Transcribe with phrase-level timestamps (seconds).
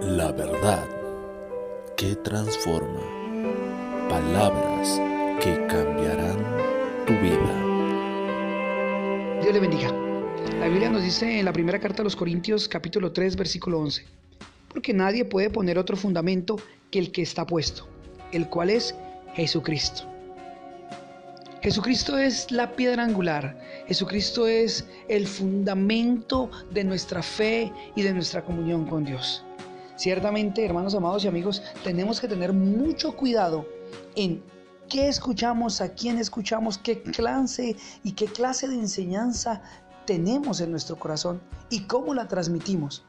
[0.00, 0.86] La verdad
[1.96, 3.00] que transforma.
[4.08, 5.00] Palabras
[5.40, 6.38] que cambiarán
[7.04, 7.54] tu vida.
[9.42, 9.92] Dios le bendiga.
[10.60, 14.04] La Biblia nos dice en la primera carta a los Corintios capítulo 3 versículo 11.
[14.68, 16.56] Porque nadie puede poner otro fundamento
[16.92, 17.88] que el que está puesto,
[18.30, 18.94] el cual es
[19.34, 20.04] Jesucristo.
[21.60, 23.58] Jesucristo es la piedra angular.
[23.88, 29.44] Jesucristo es el fundamento de nuestra fe y de nuestra comunión con Dios.
[29.98, 33.66] Ciertamente, hermanos amados y amigos, tenemos que tener mucho cuidado
[34.14, 34.44] en
[34.88, 39.60] qué escuchamos, a quién escuchamos, qué clase y qué clase de enseñanza
[40.06, 43.04] tenemos en nuestro corazón y cómo la transmitimos.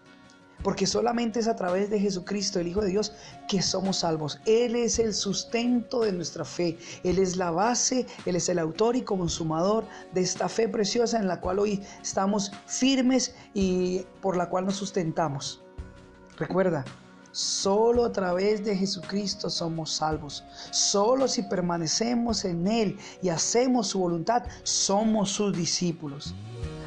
[0.63, 3.13] Porque solamente es a través de Jesucristo, el Hijo de Dios,
[3.47, 4.39] que somos salvos.
[4.47, 6.79] Él es el sustento de nuestra fe.
[7.03, 11.27] Él es la base, Él es el autor y consumador de esta fe preciosa en
[11.27, 15.63] la cual hoy estamos firmes y por la cual nos sustentamos.
[16.39, 16.85] Recuerda,
[17.31, 20.43] Solo a través de Jesucristo somos salvos.
[20.71, 26.33] Solo si permanecemos en Él y hacemos su voluntad, somos sus discípulos.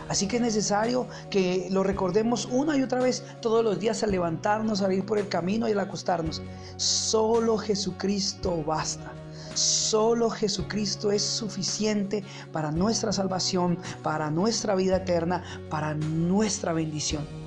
[0.09, 4.11] Así que es necesario que lo recordemos una y otra vez todos los días al
[4.11, 6.43] levantarnos, al ir por el camino y al acostarnos.
[6.77, 9.13] Solo Jesucristo basta.
[9.55, 17.42] Solo Jesucristo es suficiente para nuestra salvación, para nuestra vida eterna, para nuestra bendición.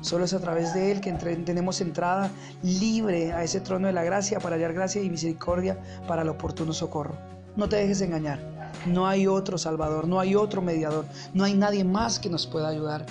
[0.00, 2.30] Solo es a través de Él que tenemos entrada
[2.62, 6.72] libre a ese trono de la gracia para hallar gracia y misericordia para el oportuno
[6.72, 7.14] socorro.
[7.54, 8.40] No te dejes engañar.
[8.86, 12.68] No hay otro Salvador, no hay otro mediador, no hay nadie más que nos pueda
[12.68, 13.04] ayudar.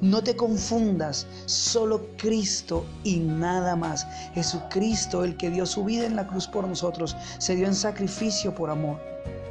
[0.00, 4.04] No te confundas, solo Cristo y nada más.
[4.34, 8.52] Jesucristo, el que dio su vida en la cruz por nosotros, se dio en sacrificio
[8.52, 8.98] por amor.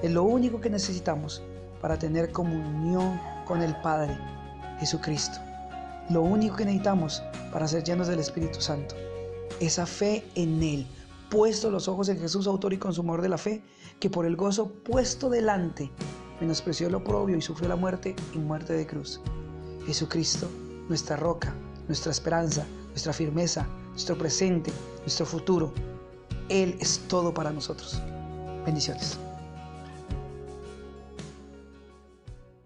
[0.03, 1.41] Es lo único que necesitamos
[1.79, 4.17] para tener comunión con el Padre,
[4.77, 5.39] Jesucristo
[6.11, 8.95] lo único que necesitamos para ser llenos del Espíritu Santo.
[9.59, 10.87] Esa fe en Él,
[11.29, 13.63] puesto los ojos en Jesús, autor y consumador de la fe,
[13.99, 15.91] que por el gozo puesto delante,
[16.39, 19.21] menospreció lo oprobio y sufrió la muerte y muerte de cruz.
[19.85, 20.49] Jesucristo,
[20.89, 21.53] nuestra roca,
[21.87, 25.73] nuestra esperanza, nuestra firmeza, nuestro presente, nuestro futuro.
[26.49, 28.01] Él es todo para nosotros.
[28.65, 29.17] Bendiciones.